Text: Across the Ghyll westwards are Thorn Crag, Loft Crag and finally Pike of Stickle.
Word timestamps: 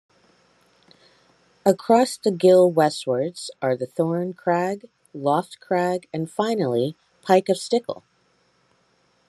Across 1.63 2.17
the 2.23 2.31
Ghyll 2.31 2.71
westwards 2.73 3.51
are 3.61 3.77
Thorn 3.77 4.33
Crag, 4.33 4.89
Loft 5.13 5.59
Crag 5.59 6.07
and 6.11 6.27
finally 6.27 6.95
Pike 7.21 7.49
of 7.49 7.57
Stickle. 7.59 8.01